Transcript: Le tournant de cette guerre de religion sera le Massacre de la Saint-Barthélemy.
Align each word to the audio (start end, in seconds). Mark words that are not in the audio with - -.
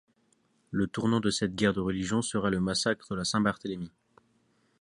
Le 0.71 0.87
tournant 0.87 1.19
de 1.19 1.29
cette 1.29 1.53
guerre 1.53 1.75
de 1.75 1.79
religion 1.79 2.23
sera 2.23 2.49
le 2.49 2.59
Massacre 2.59 3.05
de 3.11 3.17
la 3.17 3.23
Saint-Barthélemy. 3.23 3.91